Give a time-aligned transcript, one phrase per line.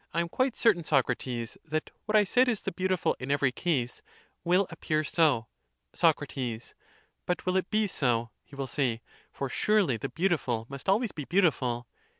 [0.15, 4.01] Tam quite certain, Socrates, that what I said is the beautiful in every case,
[4.43, 5.45] will appear so.
[5.93, 6.23] Soc.
[7.27, 8.31] But will it be so?
[8.43, 9.01] he will say;
[9.31, 11.85] for surely the beautiful must always be beautiful.